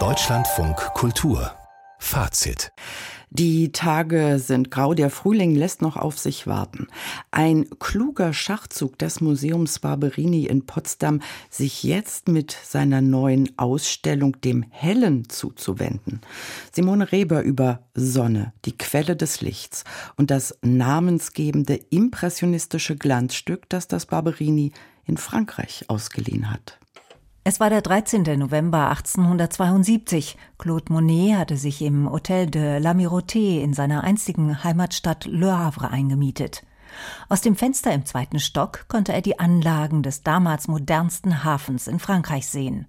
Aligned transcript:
Deutschlandfunk 0.00 0.76
Kultur 0.94 1.52
Fazit 2.00 2.72
die 3.36 3.72
Tage 3.72 4.38
sind 4.38 4.70
grau, 4.70 4.94
der 4.94 5.10
Frühling 5.10 5.56
lässt 5.56 5.82
noch 5.82 5.96
auf 5.96 6.20
sich 6.20 6.46
warten. 6.46 6.86
Ein 7.32 7.68
kluger 7.80 8.32
Schachzug 8.32 8.96
des 8.96 9.20
Museums 9.20 9.80
Barberini 9.80 10.46
in 10.46 10.66
Potsdam, 10.66 11.20
sich 11.50 11.82
jetzt 11.82 12.28
mit 12.28 12.56
seiner 12.62 13.00
neuen 13.00 13.50
Ausstellung 13.58 14.40
dem 14.42 14.62
Hellen 14.70 15.28
zuzuwenden. 15.28 16.20
Simone 16.70 17.10
Reber 17.10 17.42
über 17.42 17.80
Sonne, 17.94 18.52
die 18.66 18.78
Quelle 18.78 19.16
des 19.16 19.40
Lichts 19.40 19.82
und 20.16 20.30
das 20.30 20.56
namensgebende 20.62 21.74
impressionistische 21.90 22.94
Glanzstück, 22.94 23.68
das 23.68 23.88
das 23.88 24.06
Barberini 24.06 24.70
in 25.06 25.16
Frankreich 25.16 25.86
ausgeliehen 25.88 26.52
hat. 26.52 26.78
Es 27.46 27.60
war 27.60 27.68
der 27.68 27.82
13. 27.82 28.22
November 28.38 28.88
1872. 28.88 30.38
Claude 30.56 30.90
Monet 30.90 31.36
hatte 31.36 31.58
sich 31.58 31.82
im 31.82 32.10
Hotel 32.10 32.46
de 32.46 32.78
l'Amirauté 32.78 33.60
in 33.60 33.74
seiner 33.74 34.02
einstigen 34.02 34.64
Heimatstadt 34.64 35.26
Le 35.26 35.58
Havre 35.58 35.90
eingemietet. 35.90 36.64
Aus 37.28 37.42
dem 37.42 37.54
Fenster 37.54 37.92
im 37.92 38.06
zweiten 38.06 38.40
Stock 38.40 38.86
konnte 38.88 39.12
er 39.12 39.20
die 39.20 39.38
Anlagen 39.38 40.02
des 40.02 40.22
damals 40.22 40.68
modernsten 40.68 41.44
Hafens 41.44 41.86
in 41.86 41.98
Frankreich 41.98 42.46
sehen. 42.46 42.86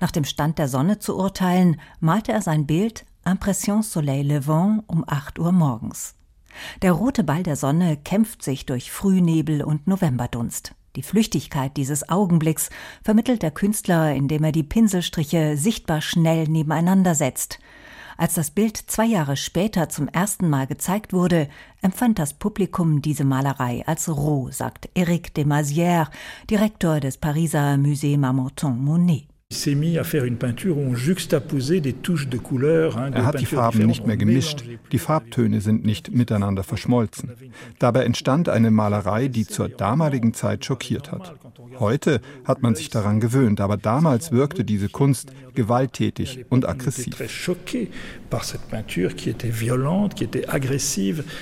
Nach 0.00 0.10
dem 0.10 0.24
Stand 0.24 0.58
der 0.58 0.68
Sonne 0.68 0.98
zu 0.98 1.14
urteilen, 1.18 1.78
malte 2.00 2.32
er 2.32 2.40
sein 2.40 2.66
Bild 2.66 3.04
Impression 3.26 3.82
Soleil 3.82 4.26
Levant 4.26 4.84
um 4.86 5.04
8 5.06 5.38
Uhr 5.38 5.52
morgens. 5.52 6.14
Der 6.80 6.92
rote 6.92 7.24
Ball 7.24 7.42
der 7.42 7.56
Sonne 7.56 7.98
kämpft 7.98 8.42
sich 8.42 8.64
durch 8.64 8.90
Frühnebel 8.90 9.62
und 9.62 9.86
Novemberdunst. 9.86 10.74
Die 10.96 11.02
Flüchtigkeit 11.02 11.76
dieses 11.76 12.08
Augenblicks 12.08 12.68
vermittelt 13.02 13.42
der 13.42 13.50
Künstler, 13.50 14.14
indem 14.14 14.44
er 14.44 14.52
die 14.52 14.62
Pinselstriche 14.62 15.56
sichtbar 15.56 16.02
schnell 16.02 16.48
nebeneinander 16.48 17.14
setzt. 17.14 17.58
Als 18.18 18.34
das 18.34 18.50
Bild 18.50 18.76
zwei 18.76 19.06
Jahre 19.06 19.36
später 19.36 19.88
zum 19.88 20.06
ersten 20.06 20.48
Mal 20.50 20.66
gezeigt 20.66 21.12
wurde, 21.12 21.48
empfand 21.80 22.18
das 22.18 22.34
Publikum 22.34 23.00
diese 23.00 23.24
Malerei 23.24 23.82
als 23.86 24.08
roh, 24.08 24.50
sagt 24.50 24.90
Éric 24.94 25.34
Desmazières, 25.34 26.10
Direktor 26.50 27.00
des 27.00 27.16
Pariser 27.16 27.74
Musée 27.76 28.18
Marmottan 28.18 28.78
Monet. 28.78 29.31
Er 33.14 33.26
hat 33.26 33.40
die 33.40 33.46
Farben 33.46 33.86
nicht 33.86 34.06
mehr 34.06 34.16
gemischt, 34.16 34.64
die 34.90 34.98
Farbtöne 34.98 35.60
sind 35.60 35.84
nicht 35.84 36.12
miteinander 36.12 36.62
verschmolzen. 36.62 37.32
Dabei 37.78 38.04
entstand 38.04 38.48
eine 38.48 38.70
Malerei, 38.70 39.28
die 39.28 39.46
zur 39.46 39.68
damaligen 39.68 40.34
Zeit 40.34 40.64
schockiert 40.64 41.12
hat. 41.12 41.34
Heute 41.78 42.20
hat 42.44 42.62
man 42.62 42.74
sich 42.74 42.90
daran 42.90 43.20
gewöhnt, 43.20 43.60
aber 43.60 43.76
damals 43.76 44.32
wirkte 44.32 44.64
diese 44.64 44.88
Kunst 44.88 45.32
gewalttätig 45.54 46.46
und 46.48 46.68
aggressiv. 46.68 47.16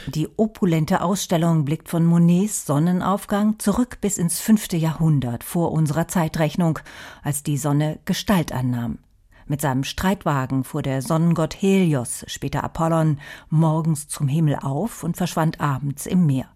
Die 0.07 0.29
opulente 0.37 1.01
Ausstellung 1.03 1.65
blickt 1.65 1.89
von 1.89 2.05
Monets 2.05 2.67
Sonnenaufgang 2.67 3.59
zurück 3.59 3.99
bis 4.01 4.19
ins 4.19 4.41
fünfte 4.41 4.77
Jahrhundert 4.77 5.45
vor 5.45 5.73
unserer 5.73 6.09
Zeitrechnung, 6.09 6.79
als 7.23 7.43
die 7.43 7.57
Sonne 7.57 7.99
Gestalt 8.05 8.53
annahm. 8.53 8.99
Mit 9.47 9.61
seinem 9.61 9.83
Streitwagen 9.83 10.63
fuhr 10.63 10.83
der 10.83 11.03
Sonnengott 11.03 11.61
Helios, 11.61 12.25
später 12.29 12.63
Apollon, 12.63 13.19
morgens 13.49 14.07
zum 14.07 14.29
Himmel 14.29 14.57
auf 14.63 15.03
und 15.03 15.17
verschwand 15.17 15.61
abends 15.61 16.07
im 16.07 16.25
Meer. 16.25 16.49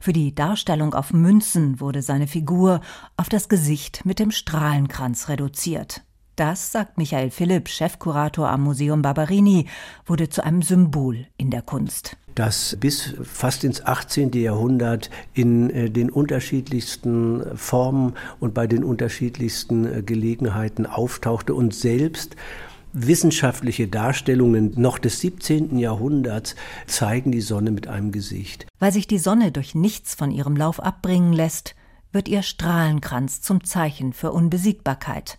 Für 0.00 0.12
die 0.12 0.34
Darstellung 0.34 0.94
auf 0.94 1.12
Münzen 1.12 1.80
wurde 1.80 2.02
seine 2.02 2.26
Figur 2.26 2.80
auf 3.16 3.28
das 3.28 3.48
Gesicht 3.48 4.04
mit 4.04 4.18
dem 4.18 4.30
Strahlenkranz 4.30 5.28
reduziert. 5.28 6.02
Das, 6.36 6.72
sagt 6.72 6.96
Michael 6.96 7.30
Philipp, 7.30 7.68
Chefkurator 7.68 8.48
am 8.48 8.62
Museum 8.62 9.02
Barberini, 9.02 9.66
wurde 10.06 10.30
zu 10.30 10.42
einem 10.42 10.62
Symbol 10.62 11.26
in 11.36 11.50
der 11.50 11.62
Kunst 11.62 12.16
das 12.34 12.76
bis 12.80 13.14
fast 13.22 13.64
ins 13.64 13.84
18. 13.84 14.32
Jahrhundert 14.32 15.10
in 15.34 15.70
äh, 15.70 15.90
den 15.90 16.10
unterschiedlichsten 16.10 17.56
Formen 17.56 18.14
und 18.40 18.54
bei 18.54 18.66
den 18.66 18.84
unterschiedlichsten 18.84 19.84
äh, 19.84 20.02
Gelegenheiten 20.02 20.86
auftauchte 20.86 21.54
und 21.54 21.74
selbst 21.74 22.36
wissenschaftliche 22.92 23.88
Darstellungen 23.88 24.72
noch 24.76 24.98
des 24.98 25.20
17. 25.20 25.78
Jahrhunderts 25.78 26.54
zeigen 26.86 27.32
die 27.32 27.40
Sonne 27.40 27.70
mit 27.70 27.88
einem 27.88 28.12
Gesicht. 28.12 28.66
Weil 28.78 28.92
sich 28.92 29.06
die 29.06 29.18
Sonne 29.18 29.52
durch 29.52 29.74
nichts 29.74 30.14
von 30.14 30.30
ihrem 30.30 30.56
Lauf 30.56 30.80
abbringen 30.80 31.32
lässt, 31.32 31.74
wird 32.12 32.28
ihr 32.28 32.42
Strahlenkranz 32.42 33.40
zum 33.40 33.64
Zeichen 33.64 34.12
für 34.12 34.32
Unbesiegbarkeit. 34.32 35.38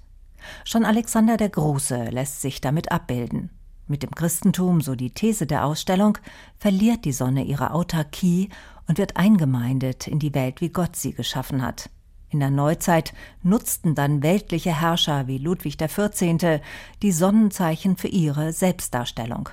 Schon 0.65 0.85
Alexander 0.85 1.37
der 1.37 1.49
Große 1.49 2.05
lässt 2.05 2.41
sich 2.41 2.61
damit 2.61 2.91
abbilden. 2.91 3.49
Mit 3.87 4.03
dem 4.03 4.11
Christentum, 4.11 4.81
so 4.81 4.95
die 4.95 5.11
These 5.11 5.45
der 5.45 5.65
Ausstellung, 5.65 6.17
verliert 6.57 7.05
die 7.05 7.11
Sonne 7.11 7.43
ihre 7.43 7.71
Autarkie 7.71 8.49
und 8.87 8.97
wird 8.97 9.17
eingemeindet 9.17 10.07
in 10.07 10.19
die 10.19 10.33
Welt, 10.33 10.61
wie 10.61 10.69
Gott 10.69 10.95
sie 10.95 11.13
geschaffen 11.13 11.61
hat. 11.61 11.89
In 12.33 12.39
der 12.39 12.49
Neuzeit 12.49 13.13
nutzten 13.43 13.93
dann 13.93 14.23
weltliche 14.23 14.81
Herrscher 14.81 15.27
wie 15.27 15.37
Ludwig 15.37 15.77
XIV. 15.77 16.61
die 17.03 17.11
Sonnenzeichen 17.11 17.95
für 17.95 18.07
ihre 18.07 18.53
Selbstdarstellung. 18.53 19.49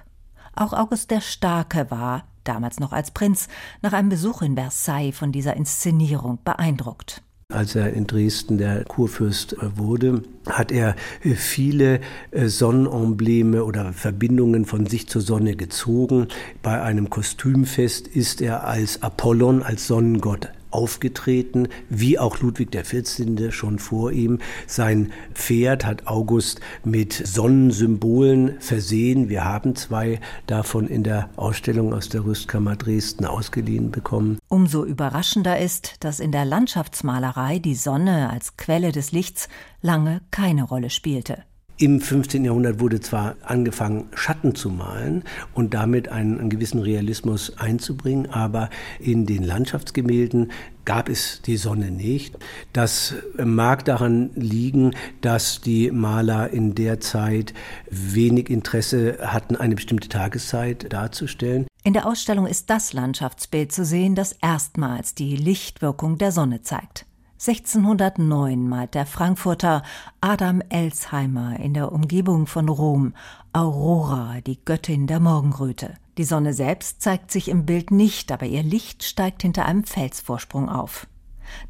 Auch 0.57 0.73
August 0.73 1.11
der 1.11 1.21
Starke 1.21 1.91
war, 1.91 2.25
damals 2.43 2.81
noch 2.81 2.93
als 2.93 3.11
Prinz, 3.11 3.49
nach 3.83 3.93
einem 3.93 4.09
Besuch 4.09 4.41
in 4.41 4.55
Versailles 4.55 5.15
von 5.15 5.31
dieser 5.31 5.57
Inszenierung 5.57 6.39
beeindruckt. 6.43 7.23
Als 7.51 7.75
er 7.75 7.93
in 7.93 8.07
Dresden 8.07 8.57
der 8.57 8.85
Kurfürst 8.85 9.53
äh, 9.53 9.77
wurde, 9.77 10.23
hat 10.49 10.73
er 10.73 10.97
äh, 11.23 11.35
viele 11.35 12.01
äh, 12.31 12.47
Sonnenembleme 12.47 13.63
oder 13.63 13.93
Verbindungen 13.93 14.65
von 14.65 14.87
sich 14.87 15.07
zur 15.07 15.21
Sonne 15.21 15.55
gezogen. 15.55 16.29
Bei 16.63 16.81
einem 16.81 17.11
Kostümfest 17.11 18.09
ist 18.09 18.41
er 18.41 18.65
als 18.65 19.03
Apollon, 19.03 19.63
als 19.63 19.87
Sonnengott 19.87 20.49
aufgetreten, 20.71 21.69
wie 21.89 22.19
auch 22.19 22.41
Ludwig 22.41 22.71
XIV. 22.71 23.53
schon 23.53 23.79
vor 23.79 24.13
ihm. 24.13 24.39
Sein 24.67 25.13
Pferd 25.35 25.85
hat 25.85 26.07
August 26.07 26.61
mit 26.85 27.13
Sonnensymbolen 27.13 28.61
versehen. 28.61 29.29
Wir 29.29 29.45
haben 29.45 29.77
zwei 29.77 30.21
davon 30.47 30.87
in 30.87 31.03
der 31.03 31.31
Ausstellung 31.37 31.93
aus 31.93 32.09
der 32.09 32.25
Rüstkammer 32.25 32.77
Dresden 32.77 33.25
ausgeliehen 33.25 33.91
bekommen. 33.91 34.39
Umso 34.49 34.85
überraschender 34.85 35.59
ist, 35.59 35.97
dass 36.01 36.21
in 36.21 36.33
der 36.33 36.45
Landschaftsmalerei 36.45 37.59
die 37.59 37.75
Sonne 37.75 38.31
als 38.31 38.57
Quelle 38.57 38.93
des 38.93 39.13
Lichts 39.13 39.49
lange 39.83 40.21
keine 40.31 40.65
Rolle 40.65 40.91
spielte. 40.91 41.45
Im 41.81 42.03
15. 42.03 42.45
Jahrhundert 42.45 42.79
wurde 42.79 43.01
zwar 43.01 43.37
angefangen, 43.43 44.11
Schatten 44.15 44.55
zu 44.55 44.69
malen 44.69 45.25
und 45.55 45.73
damit 45.73 46.11
einen, 46.11 46.39
einen, 46.39 46.51
gewissen 46.51 46.81
Realismus 46.81 47.57
einzubringen, 47.57 48.29
aber 48.29 48.69
in 48.99 49.25
den 49.25 49.43
Landschaftsgemälden 49.43 50.53
gab 50.85 51.09
es 51.09 51.41
die 51.41 51.57
Sonne 51.57 51.91
nicht. 51.91 52.37
Das 52.75 53.15
mag 53.43 53.87
daran 53.87 54.29
liegen, 54.35 54.95
dass 55.23 55.63
die 55.63 55.91
Maler 55.91 56.51
in 56.51 56.75
der 56.75 57.01
Zeit 57.01 57.55
wenig 57.89 58.51
Interesse 58.51 59.17
hatten, 59.23 59.57
eine 59.57 59.75
bestimmte 59.75 60.11
Tageszeit 60.11 60.93
darzustellen. 60.93 61.67
In 61.83 61.95
der 61.95 62.07
Ausstellung 62.07 62.47
ist 62.47 62.69
das 62.69 62.93
Landschaftsbild 62.93 63.73
zu 63.73 63.87
sehen, 63.87 64.15
das 64.15 64.33
erstmals 64.43 65.15
die 65.15 65.35
Lichtwirkung 65.35 66.19
der 66.19 66.31
Sonne 66.31 66.61
zeigt. 66.61 67.07
1609 67.41 68.69
malt 68.69 68.95
der 68.95 69.07
Frankfurter 69.07 69.83
Adam 70.21 70.61
Elsheimer 70.69 71.59
in 71.59 71.73
der 71.73 71.91
Umgebung 71.91 72.47
von 72.47 72.69
Rom 72.69 73.15
Aurora, 73.55 74.43
die 74.47 74.63
Göttin 74.63 75.07
der 75.07 75.21
Morgenröte. 75.21 75.95
Die 76.19 76.25
Sonne 76.25 76.53
selbst 76.53 77.01
zeigt 77.01 77.31
sich 77.31 77.49
im 77.49 77.65
Bild 77.65 77.93
nicht, 77.93 78.31
aber 78.31 78.45
ihr 78.45 78.63
Licht 78.63 79.05
steigt 79.05 79.41
hinter 79.41 79.65
einem 79.65 79.85
Felsvorsprung 79.85 80.69
auf. 80.69 81.07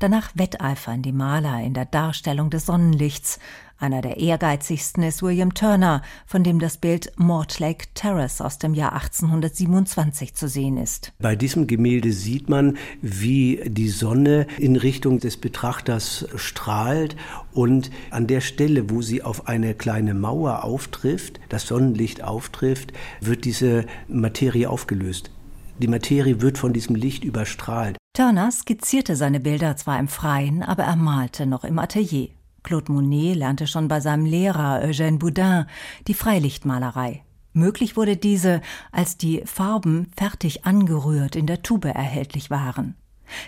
Danach 0.00 0.32
wetteifern 0.34 1.02
die 1.02 1.12
Maler 1.12 1.60
in 1.60 1.72
der 1.72 1.86
Darstellung 1.86 2.50
des 2.50 2.66
Sonnenlichts. 2.66 3.38
Einer 3.80 4.02
der 4.02 4.18
ehrgeizigsten 4.18 5.02
ist 5.02 5.22
William 5.22 5.54
Turner, 5.54 6.02
von 6.26 6.44
dem 6.44 6.58
das 6.58 6.76
Bild 6.76 7.12
Mortlake 7.16 7.86
Terrace 7.94 8.42
aus 8.42 8.58
dem 8.58 8.74
Jahr 8.74 8.92
1827 8.92 10.34
zu 10.34 10.48
sehen 10.48 10.76
ist. 10.76 11.14
Bei 11.18 11.34
diesem 11.34 11.66
Gemälde 11.66 12.12
sieht 12.12 12.50
man, 12.50 12.76
wie 13.00 13.62
die 13.64 13.88
Sonne 13.88 14.46
in 14.58 14.76
Richtung 14.76 15.18
des 15.18 15.38
Betrachters 15.38 16.26
strahlt 16.36 17.16
und 17.54 17.90
an 18.10 18.26
der 18.26 18.42
Stelle, 18.42 18.90
wo 18.90 19.00
sie 19.00 19.22
auf 19.22 19.48
eine 19.48 19.72
kleine 19.72 20.12
Mauer 20.12 20.62
auftrifft, 20.62 21.40
das 21.48 21.66
Sonnenlicht 21.66 22.22
auftrifft, 22.22 22.92
wird 23.22 23.46
diese 23.46 23.86
Materie 24.08 24.68
aufgelöst. 24.68 25.30
Die 25.78 25.88
Materie 25.88 26.42
wird 26.42 26.58
von 26.58 26.74
diesem 26.74 26.96
Licht 26.96 27.24
überstrahlt. 27.24 27.96
Turner 28.12 28.52
skizzierte 28.52 29.16
seine 29.16 29.40
Bilder 29.40 29.76
zwar 29.76 29.98
im 29.98 30.08
Freien, 30.08 30.62
aber 30.62 30.82
er 30.82 30.96
malte 30.96 31.46
noch 31.46 31.64
im 31.64 31.78
Atelier. 31.78 32.28
Claude 32.62 32.92
Monet 32.92 33.36
lernte 33.36 33.66
schon 33.66 33.88
bei 33.88 34.00
seinem 34.00 34.24
Lehrer 34.24 34.82
Eugène 34.82 35.18
Boudin 35.18 35.66
die 36.06 36.14
Freilichtmalerei. 36.14 37.24
Möglich 37.52 37.96
wurde 37.96 38.16
diese, 38.16 38.60
als 38.92 39.16
die 39.16 39.42
Farben 39.44 40.10
fertig 40.16 40.64
angerührt 40.64 41.34
in 41.34 41.46
der 41.46 41.62
Tube 41.62 41.86
erhältlich 41.86 42.50
waren. 42.50 42.94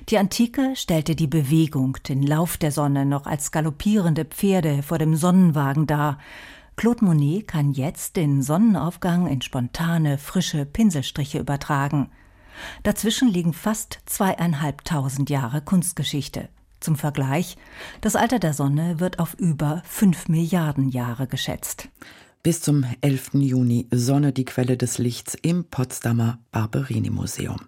Die 0.09 0.19
Antike 0.19 0.75
stellte 0.75 1.15
die 1.15 1.27
Bewegung, 1.27 1.99
den 2.09 2.23
Lauf 2.23 2.57
der 2.57 2.73
Sonne 2.73 3.05
noch 3.05 3.27
als 3.27 3.51
galoppierende 3.51 4.25
Pferde 4.25 4.83
vor 4.83 4.99
dem 4.99 5.17
Sonnenwagen 5.17 5.87
dar. 5.87 6.19
Claude 6.77 7.05
Monet 7.05 7.49
kann 7.49 7.73
jetzt 7.73 8.17
den 8.17 8.43
Sonnenaufgang 8.43 9.27
in 9.27 9.43
spontane, 9.43 10.19
frische 10.19 10.65
Pinselstriche 10.65 11.39
übertragen. 11.39 12.11
Dazwischen 12.83 13.29
liegen 13.29 13.53
fast 13.53 14.01
zweieinhalbtausend 14.07 15.31
Jahre 15.31 15.63
Kunstgeschichte. 15.63 16.49
Zum 16.83 16.97
Vergleich, 16.97 17.57
das 18.01 18.17
Alter 18.17 18.41
der 18.41 18.55
Sonne 18.55 18.99
wird 18.99 19.21
auf 19.21 19.35
über 19.35 19.83
fünf 19.87 20.29
Milliarden 20.29 20.89
Jahre 20.89 21.29
geschätzt. 21.29 21.89
Bis 22.43 22.61
zum 22.61 22.85
11. 23.03 23.35
Juni 23.35 23.87
Sonne 23.93 24.33
die 24.33 24.45
Quelle 24.45 24.77
des 24.77 24.99
Lichts 24.99 25.37
im 25.43 25.65
Potsdamer 25.65 26.41
Barberini 26.51 27.11
Museum. 27.11 27.61